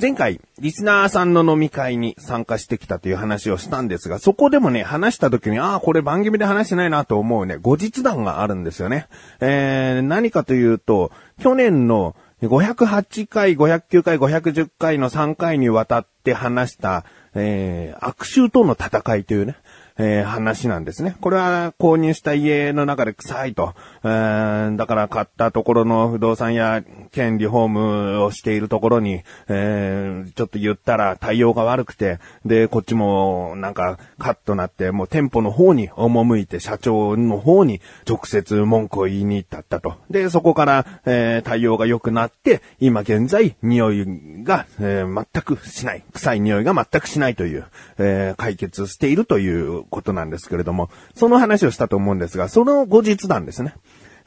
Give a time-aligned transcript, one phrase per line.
[0.00, 9.08] 前回、リスナーさんの飲み会に参加してきたという話をしたんですが、そこでもね、話した時に、ああ、これ番組で話してないなと思うね、後日談があるんですよね。
[9.40, 11.10] えー、何かというと、
[11.40, 17.04] 去年の508回、509回、510回の3回にわたって話した、
[17.34, 19.56] えー、悪臭との戦いというね、
[19.98, 21.16] えー、話なんですね。
[21.20, 23.74] これは購入した家の中で臭いと。
[24.04, 39.96] えー、だから買ったところの不動産や権利ホームをしているところに、えー、ちょっと言ったら対応が悪くて、で、こっちもなんかカッとなって、もう店舗の方に赴いて社長の方に直接文句を言いに行ったったと。
[40.10, 44.06] で、そこから、えー、対応が良くなって、今現在匂い
[44.42, 46.04] が、えー、全くしない。
[46.12, 47.66] 臭い匂いが全くしないという、
[47.98, 53.74] えー、解決しているということなんですけれども、その話をしたと思うんですが、その後日談ですね。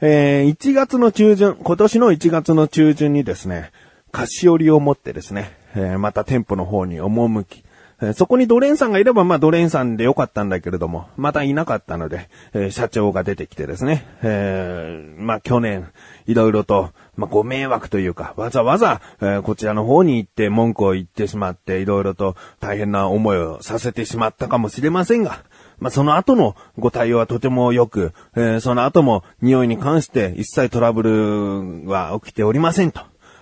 [0.00, 3.70] えー、1月の中旬、今年の1月の中旬にですね、
[4.10, 7.62] 菓子折りを持ってですね、えー、また店舗の方に赴き、
[8.02, 15.88] えそこにドレンさんがいれば、まあドレンさんでよかったんだけれども、またいなかったので、えー、社長が出てきてですね、えー、まあ去年、
[16.26, 25.44] いろいろと、まあご迷惑というか、わざわざ、えー、こちらの方に行って文句を言ってしまって、いろいろと大変な思いをさせてしまったかもしれませんが、
[25.82, 33.00] まあ、その後のご対応はとても良く、えー、その後も匂いに関して一切トラブルは起きておりませんと。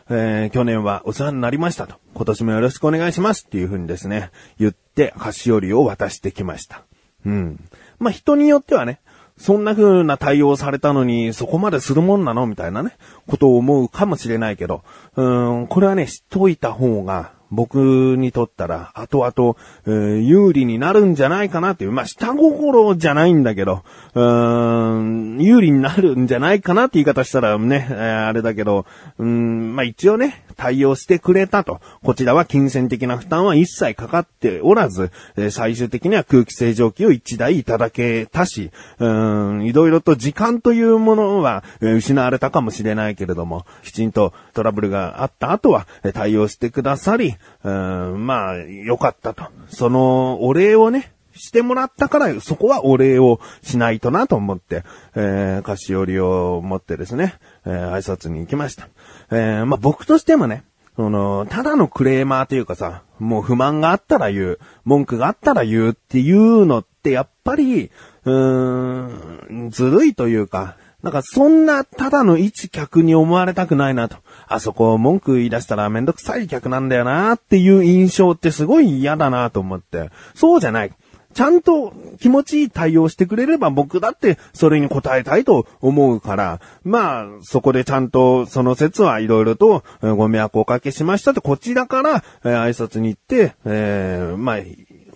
[0.09, 1.97] えー、去年はお世話になりましたと。
[2.15, 6.83] 今年もよろしくお願いしますっていう風にですね、言って菓子折りを渡してきました。
[7.27, 7.61] うん。
[7.99, 9.01] まあ、人によってはね、
[9.37, 14.83] そんな風な対応されたのに、そこまでするもんなのみたいなね、ことを思うかもしれないけど、
[15.17, 15.23] う
[15.63, 19.57] ん、これはね、知っといた方が、僕にとったら、後々、
[19.87, 23.83] えー、有利になるんじゃないかなっていう、まあ、下心じゃないんだけど、
[24.15, 28.87] うーん、有利になるんじゃないかなって言い方したらね、えー、あれだけど、
[29.19, 31.81] うん、まあ、一応ね、対応してくれたと。
[32.05, 49.45] こちらは金銭的な負担は一切かかっておらず、えー、最終的には空気清浄機を1台いただけたし、うん、いろいろと時間というものは、えー、失われたかもしれないけれども、きちんとトラブルがあった後は、え、対応してくださり、うん、まあ、よかったと。
[49.69, 54.85] そのお礼をね、してもらったから、そこはお礼をしないとなと思って、
[55.15, 57.35] えー、菓子折りを持ってですね、
[57.65, 58.89] えー、挨拶に行きました。
[59.31, 60.65] えー、まあ、僕としてもね、
[60.97, 67.91] その、ただのクレーマーというかさ、もう不満があったら言う、文句があったら言うっていうのって、やっぱり、
[68.25, 74.17] うーん、ずるいというか、なんかそんなただの一客に思われたくないなと。
[74.49, 80.11] あそこ文句言い出したらめんどくさい客なんだよなっていう印象ってすごい嫌だなと思って。
[80.35, 80.93] そうじゃない。
[81.33, 94.57] ちゃんと気持ちいい対応してくれれば僕だってそれに応えたいと思うから、まあ、そこでちゃんとその説はいろいろとご迷惑をおかけしましたとこちらから、え、挨拶に行って、えー、まあ、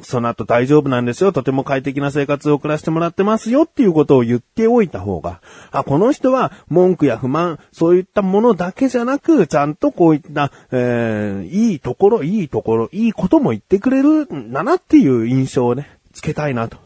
[0.04, 1.32] その後大丈夫なんですよ。
[1.32, 16.84] とても快適な生活を送らせてもらってますよっていうことを言っておいた方が、あ、この人は文句や不満、そういったものだけじゃなく、ちゃんとこういった、えー、いいところ、いいところ、いいことも言ってくれるんだなっていう印象をね、つけたいなと。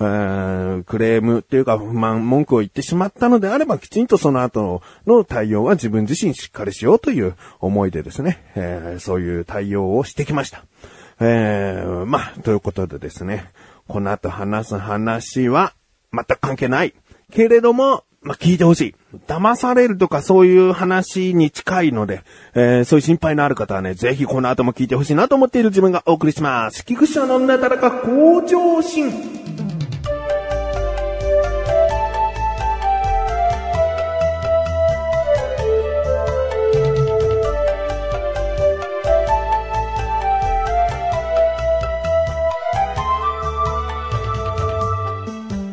[0.00, 10.64] えー、クレームっていうか不満、文句を言ってしまったのであれば、きちんとその後の対応は自分自身しっかりしようという思いでですね、えー、そういう対応をしてきました。
[11.20, 13.50] えー、まあ、ということでですね、
[13.88, 15.74] この後話す話は
[16.12, 16.94] 全く関係ない。
[17.32, 18.94] けれども、まあ、聞いてほしい。
[19.26, 22.22] 騙されるとかそういう話に近いので、
[22.54, 26.84] えー、そういう心配のある方はね、ぜひこの後も聞いてほしいなと思っている自分がお送りします。
[26.86, 29.43] 菊池のなだらか向上心。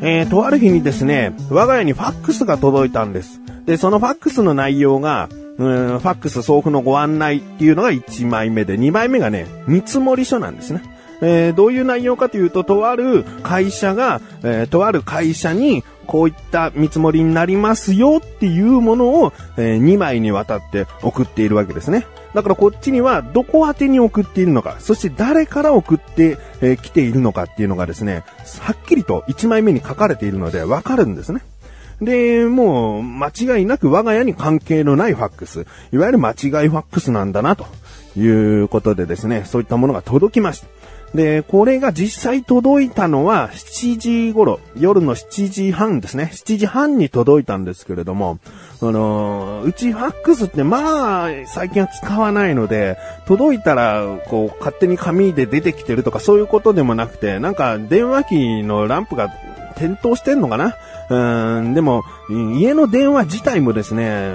[0.01, 3.39] えー、とある日にですね、我が家にファックスが届いたんです。
[3.65, 10.81] で、そのファックスの内容が、うん、ファックス送付のご案内っていうのが1枚目で、2枚目がね、見積書なんですね。
[11.21, 22.05] えー、どういう内容かというと、とある会社が、えー、とある会社に、こういった見積もりになりますよっていうものを、えー、2枚にわたって送っているわけですね。
[22.33, 28.23] だからこっちにはどこ宛てに送っているのか、そして誰から送ってき、えー、ているのかっていうのがですね、
[28.59, 31.41] はっきりと1枚目に書かれているのでわかるんですね。
[32.01, 37.67] で、もう、間違いなく我が家に関係のないファックス、いわゆる間違いファックスなんだな、と
[38.17, 40.80] いうことでですね、そういったものが届きました。
[41.13, 46.31] で、これが実際届いたのは7時頃、夜の7時半ですね。
[46.33, 48.39] 7時半に届いたんですけれども、
[48.81, 59.29] あのー、うちファックスってまあ、最近は使わないので、届いたら、こう、勝手に紙で出てきてるとかそういうことでもなくて、なんか電話機のランプが
[59.75, 60.75] 点灯してんのかな？
[61.09, 64.31] うん、でも、家の電話自体もですね、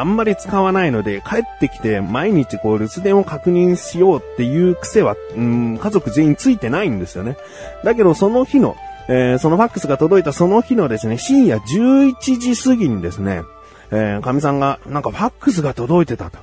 [0.00, 7.36] あんまり使わないので、帰ってきて毎日こう留守電を確認しようっていう癖は、うん、家族全員ついてないんですよね。
[7.84, 8.76] だけどその日の、
[9.08, 13.42] えー、そのファックスが届いたその日のですね、深夜11時過ぎにですね、
[13.90, 16.38] えー、神さんが、なんかファックスが届いてたと。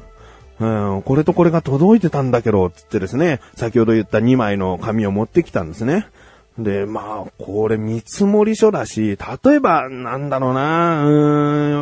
[0.60, 6.08] うん、これとこれが届いてたんだけど、つってですね、先ほど言った2枚の紙を持ってきたんですね。
[6.58, 11.12] で、まあ、これ見積書だし、例えば、なんだろうな、うー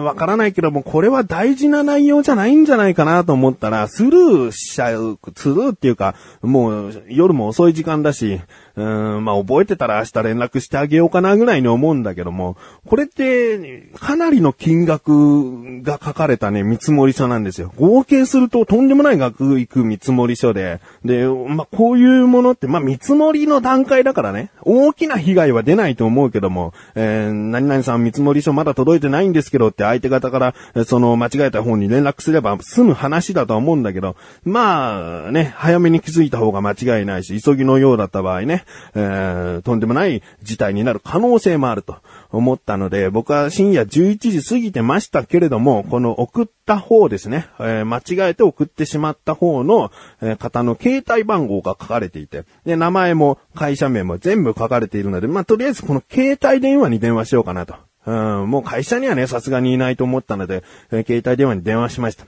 [0.02, 8.40] ん、わからないけども、これは大事な内容じゃないんじゃないかなと思ったら、スルーしちゃう、スルーっていうか、もう夜も遅い時間だし、
[8.78, 8.84] う
[9.20, 17.74] ん、まあ覚えてたら明日連絡してあげようかなぐらいに思うんだけども、これって、かなりの金額が書かれたね、見積もり書なんですよ。
[17.78, 38.66] 合計するととんでもない額いく見積書で、で、まあこういうものって、まあ見積もりの段階だからね、大きな被害は出ないと思うけども、えー、何々さん見積書まだ届いてないんですけどって相手方から、その間違えた方に連絡すれば済む話だとは思うんだけど、まあね、早めに気づいた方が間違いないし、急ぎのようだった場合ね、
[38.96, 41.98] えー、とんでもない事態になる可能性もあると
[42.32, 49.92] 思ったので、僕は深夜11時過ぎてましたけれども、この送った方ですね、えー、間違えて送ってしまった方の、
[50.22, 57.76] えー、方の携帯番号が書かれていて、で、名前も会社名も全部書かれているので、まあ、とりあえずこの携帯電話に電話しようかなと。
[58.06, 58.12] う
[58.46, 62.26] ん、もう会社にはね、さすがにいないと思ったので、えー、携帯電話に電話しました。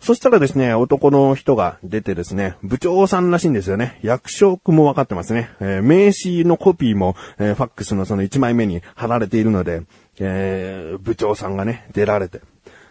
[0.00, 3.98] そしたらですね、男の人が出てですね、部長さんらしいんですよね。
[4.02, 5.50] 役職もわかってますね。
[5.60, 9.82] えー、名刺のコピーも、えー、ファックスのその1枚目に貼られているので、
[10.18, 12.40] えー、部長さんがね、出られて。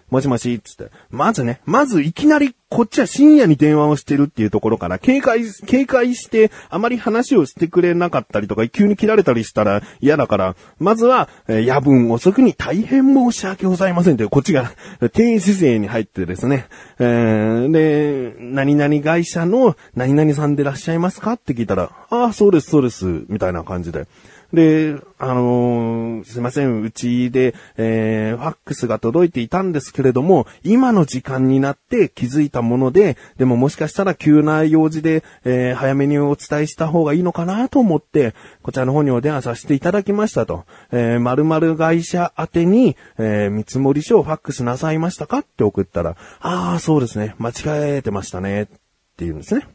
[0.10, 0.92] もしもし、つって。
[1.10, 14.72] まずね、まずいきなりこっちは深夜に電話をしてるっていうところから、警戒、警戒して、あまり話をしてくれなかったりとか、急に切られたりしたら嫌だから、まずは、え、夜分遅くに大変申し訳ございませんって、こっちが、
[15.14, 16.68] 低姿勢に入ってですね、
[17.00, 21.34] えー、で、何々会社の何々さんでいらっしゃいますか？
[21.34, 24.06] って聞いたら、ああ、そうです、そうです、みたいな感じで。
[24.54, 40.66] で、あのー、すいません、うちで、えー、ファックスが届いていたんですけれども、今の時間になって気づいたもので、でももしかしたら急な用事で、えー、早めにお伝えした方がいいのかなと思って、こちらの方にお電話させていただきましたと。
[40.92, 47.54] えー、〇〇会社宛てに、えー、見積書をファックスなさいましたかって送ったら、ああ、そうですね、間違
[47.98, 49.68] えてましたね、って言うんですね。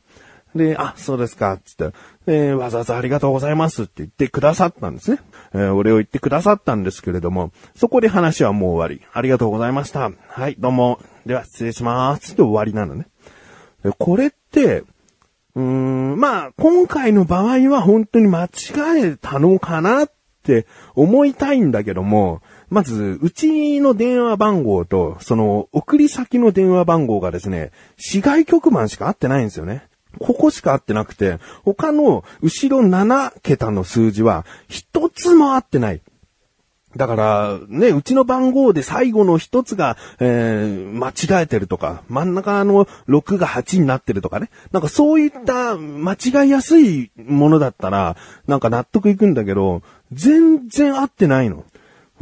[0.55, 1.91] で、あ、そうですか、つって、
[2.27, 5.19] えー、わざわざありがとうございますって言ってくださったんですね。
[5.53, 9.07] えー、お礼を言ってくださったんですけれども、そこで話はもう終わり。
[9.13, 10.13] ありがとうございました。
[10.29, 11.01] はい、どうも。
[11.27, 12.33] では、失礼します。
[12.33, 13.07] って終わりなのね。
[13.99, 14.85] これって、
[15.57, 18.49] うーん、まあ、今回の場合は本当に間違
[18.99, 20.13] えたのかなっ
[20.43, 29.87] て思いたいんだけども、まず、うちの電話番号と、その、送り先の電話番号がですね、市外局番しか合ってないんですよね。
[30.19, 36.01] ここしか合ってなくて、他の後ろ7桁の数字は一つも合ってない。
[36.97, 44.49] だから、ね、うちの番号で最後の一つが、えー、間違えてるとか、真ん中の6が8になってるとかね。
[44.71, 51.65] なんかそういった間違いやすいものだったら、なんか納得いくんだけど、全然合ってないの。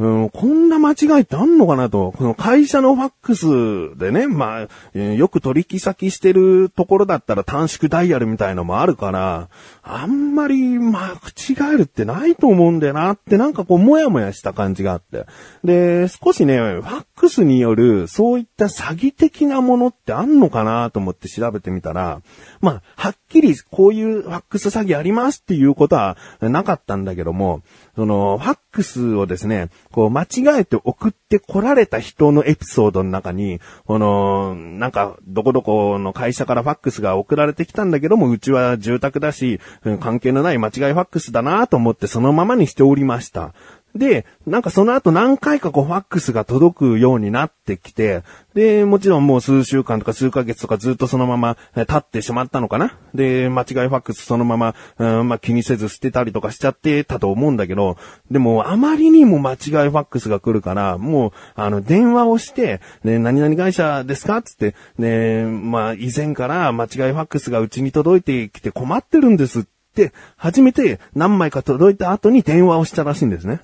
[0.03, 9.49] うん、こんな間違いってあんのかなと、この会社のファックスでね、まあ、よく取引先してるところだったら短縮ダイヤルみたいのもあるから、
[9.81, 15.25] あんまり、まあ、口違えるってないと思うんだよなってなんかこう、もやもやした感じがあって。
[15.63, 22.21] で、少しね、ファックスによる、そういった詐欺的なものってあんのかなと思って調べてみたら、
[22.59, 27.61] まあ、はっきりこういうファックス詐欺ありますっていうことはなかったんだけども、
[27.95, 39.59] その、ファックスをですね、こう、間違えて送ってこられた人のエピソードの中に、この、なんか、どこどこの会社からファックスが送られてきたんだけども、うちは住宅だし、
[39.99, 43.53] 関係のない間違いファックスだなと思ってそのままにしておりました。
[43.95, 48.23] で、なんかその後何回かこうファックスが届くようになってきて、
[48.55, 57.97] で、もちろんもう数週間とか数ヶ月とかずっとそのまま経ってしまったのかなで、間違いファックスそのまま、うん、まあ、気にせず捨てたりとかしちゃってたと思うんだけど、
[58.31, 73.61] でもあまりにも間違いファックスが来るから、もう、あの、電話をして、ね、何々会社ですかつって、ね、まあ、以前から間違いファックスがうちに届いてきて困ってるんですって、初めて何枚か届いた後に電話をしたらしいんですね。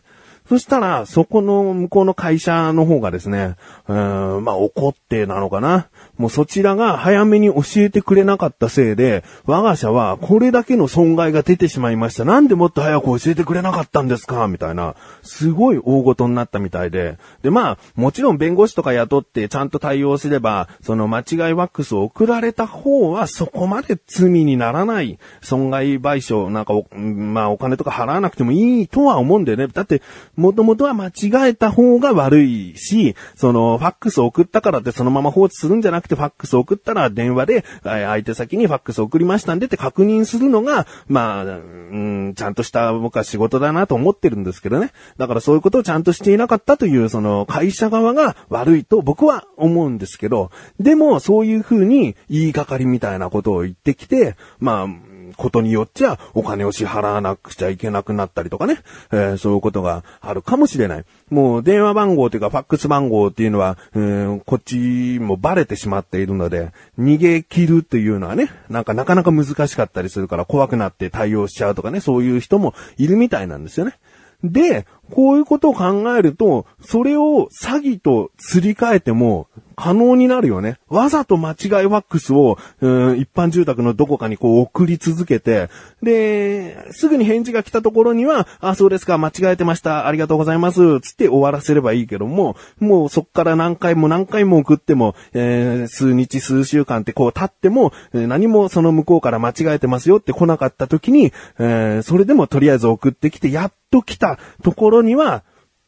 [0.49, 3.55] そしたら、そこの向こうの会社の方がですね、
[3.87, 5.89] うーん、まあ怒ってなのかな。
[6.17, 12.25] もうそちらが早めに教えてくれなかったせいで、我が社はこれだけの損害が出てしまいました。
[12.25, 14.47] なんでもっと早く教えてくれなかったんですか？
[14.47, 17.19] みたいな、すごい大事になったみたいで。
[17.43, 29.67] で、まあ、もちろん弁護士とか雇ってちゃんと対応すれば、その間違いワックスを送られた方はそこまで罪にならない損害賠償、なんかお、まあお金とか払わなくてもいいとは思うんだよね。
[29.67, 30.01] だって、
[30.39, 44.91] もともとは間違えた方が悪いし、その、ファックス送ったからってそのまま放置するんじゃなくて、ファックス送ったら電話で、相手先にファックス送りましたんでって確認するのが、まあ、うん、ちゃんとした僕は仕事だなと思ってるんですけどね。
[45.17, 58.79] だからそういうことをちゃんとしていなかったという、その、会社側が悪いと僕は思うんですけど、でもそういう風に言いがかりみたいなことを言ってきて、まあ、ことによっちゃお金を支払わなくちゃいけなくなったりとかね、
[59.11, 61.05] えーそういうことがあるかもしれない。
[61.29, 73.97] もう電話番号というかファックス番号っていうのは、うんこっちもバレてしまっているので、逃げ切るというのはね、なんかなかなか難しかったりするから怖くなって対応しちゃうとかね、そういう人もいるみたいなんですよね。
[74.43, 80.77] で、こういうことを考えると、それを詐欺とすり替えても可能になるよね。
[80.89, 85.69] わざと間違いワックスを、うん一般住宅のどこかにこう送り続けて、
[86.03, 105.43] で、すぐに返事が来たところには、あ、そうですか、間違えてました、ありがとうございます、つって終わらせればいいけども、もうそっから何回も何回も送っても、えー数日数週間ってこう経っても、何もその向こうから間違えてますよって来なかった時に、えーそれでもとりあえず送ってきて、やっと来たところには、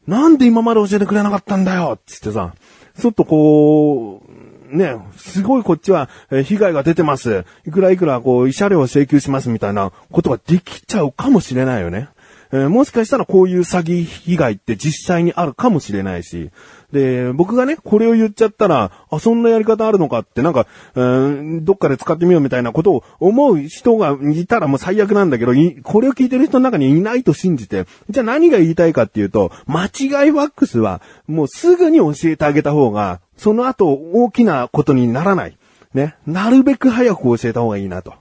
[0.08, 2.54] なんで今まで教えてくれなかったんだよつってさ、
[3.00, 4.22] ちょっとこ
[4.72, 7.46] う、ね、すごいこっちは、えー被害が出てます。
[7.68, 12.10] いくらいくらこう、慰謝料を請求しますみたいなことができちゃうかもしれないよね。
[12.52, 16.52] えーもしかしたらこういう詐欺被害って実際にあるかもしれないし。
[16.92, 25.54] で、僕がね、これを言っちゃったら、あ、そんなやり方あるのかって、なんか、うんどっかで使ってみようみたいなことを思う人がいたらもう最悪なんだけど、
[25.84, 35.58] これを聞いてる人の中にいないと信じて、じゃあ何が言いたいかっていうと、間違いワックスは、もうすぐに教えてあげた方が、その後大きなことにならない。
[35.94, 36.16] ね。
[36.26, 38.14] なるべく早く教えた方がいいなと。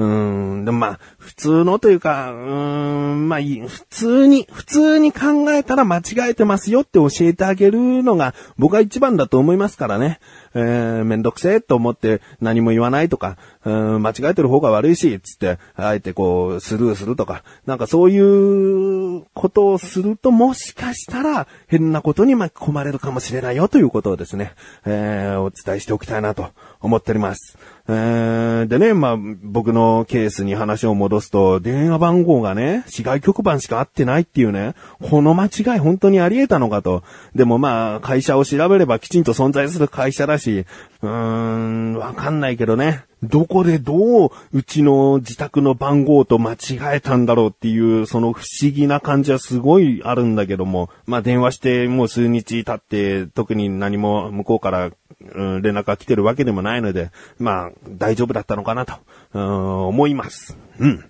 [0.00, 10.18] うん、でもまあ、普通のというか、うん、まあ、普通に、普通に考えたら間違えてますよって教えてあげるのが僕は一番だと思いますからね。
[10.54, 24.54] えー、めんどくせえと思って何も言わないとか、うん、間違えてる方が悪いし、つって、あえてこう、スルーするとか、なんかそういうことをするともしかしたら変なことに巻き込まれるかもしれないよということをですね、
[24.86, 26.48] えー、お伝えしておきたいなと
[26.80, 27.58] 思っております。
[27.92, 37.02] えー、でね、まあ、僕のケースに話を戻すと、電話番号がね、市外局番しか合ってないっていうね、この間違い本当にあり得たのかと。
[37.34, 40.66] でもまあ、会社を調べればきちんと存在する会社だし、
[41.02, 43.04] うーん、わかんないけどね。
[43.24, 54.90] どこでどう、うちの自宅の番号と間違えたんだろうっていう、その不思議な感じはすごいあるんだけども、まあ電話してもう数日経って、特に何も向こうから、
[55.34, 58.94] うん、連絡が来てるわけでもないので、まあ大丈夫だったのかなと、
[59.34, 60.56] うん、思います。
[60.78, 61.04] うん。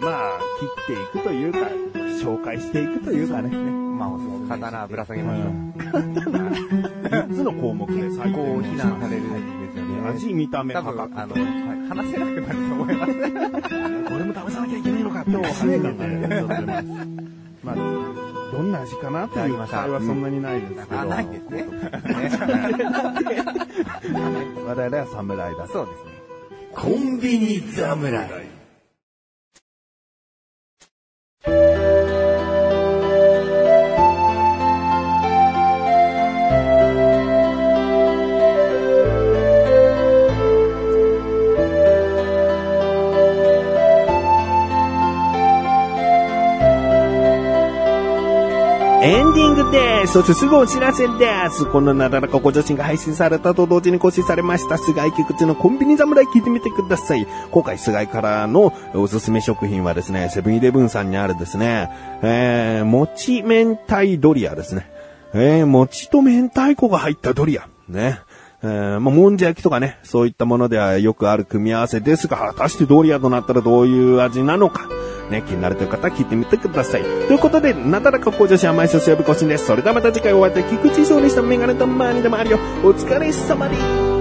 [0.00, 0.38] まあ、
[0.86, 1.58] 切っていくというか、
[2.20, 3.50] 紹介していくというかね。
[3.50, 4.10] まあ、
[4.48, 5.48] 刀ぶら下げましょう。
[7.08, 10.08] 3つの項目で最こう、非難されるんですよね。
[10.10, 13.12] 味、見た目、多分、価格あの、はい話せなくなると思います。
[13.12, 16.44] これも食べさなきゃいけないのかって初めてね。
[17.62, 21.00] まあ、どんな味かなっていうそんなにないですけど。
[21.00, 21.66] あ、ないですね。
[24.64, 25.66] 我々は侍だ。
[25.66, 26.10] そうですね。
[26.72, 28.53] コンビニ侍。
[49.74, 50.12] です。
[50.12, 51.66] そしてすぐお知らせです。
[51.66, 57.26] このなだらかご女子が配信されたと同時に更新されました、菅井菊池のコンビニ侍聞いてみてください。
[57.50, 61.90] 今回菅井からのおすすめ食品はですね、セブンイレブンさんにあるですね、
[62.22, 64.88] えー、餅明太ドリアですね。
[65.34, 67.66] えー、餅と明太子が入ったドリア。
[67.88, 68.20] ね。
[68.64, 74.88] えー、まあ、もんじゃ焼きとかね、そういったものではよくある組み合わせですが、果たしてドリアとなったらどういう味なのか。
[75.30, 77.02] ね、気になるという方は聞いてみてください。
[77.02, 79.66] ということで、なだらか向上心甘いすす呼び更新です。
[79.66, 82.58] それではまた次回お会いできくちしょうでしたメガネとマーニでもあるよ。
[82.82, 84.13] お疲れ様です。